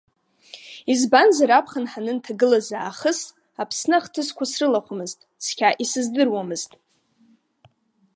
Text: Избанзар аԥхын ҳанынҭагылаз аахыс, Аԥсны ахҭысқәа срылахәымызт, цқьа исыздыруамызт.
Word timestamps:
Избанзар 0.93 1.49
аԥхын 1.59 1.85
ҳанынҭагылаз 1.91 2.67
аахыс, 2.77 3.19
Аԥсны 3.61 3.95
ахҭысқәа 3.97 4.45
срылахәымызт, 4.51 5.19
цқьа 5.43 5.69
исыздыруамызт. 5.83 6.71